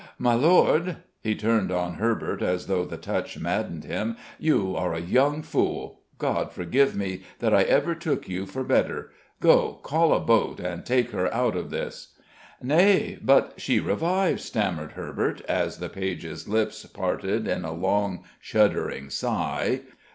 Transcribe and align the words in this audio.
"My 0.17 0.33
Lord" 0.33 0.95
he 1.21 1.35
turned 1.35 1.71
on 1.71 1.93
Herbert 1.99 2.41
as 2.41 2.65
though 2.65 2.85
the 2.85 2.97
touch 2.97 3.37
maddened 3.37 3.83
him 3.83 4.17
"you 4.39 4.75
are 4.75 4.95
a 4.95 4.99
young 4.99 5.43
fool! 5.43 5.99
God 6.17 6.51
forgive 6.51 6.95
me 6.95 7.21
that 7.37 7.53
I 7.53 7.61
ever 7.61 7.93
took 7.93 8.27
you 8.27 8.47
for 8.47 8.63
better! 8.63 9.11
Go, 9.39 9.73
call 9.83 10.11
a 10.11 10.19
boat 10.19 10.59
and 10.59 10.83
take 10.83 11.11
her 11.11 11.31
out 11.31 11.55
of 11.55 11.69
this." 11.69 12.15
"Nay, 12.63 13.19
but 13.21 13.53
she 13.57 13.79
revives," 13.79 14.43
stammered 14.43 14.93
Herbert, 14.93 15.41
as 15.41 15.77
the 15.77 15.87
page's 15.87 16.47
lips 16.47 16.83
parted 16.87 17.47
in 17.47 17.63
a 17.63 17.71
long, 17.71 18.23
shuddering 18.39 19.11
sigh. 19.11 19.81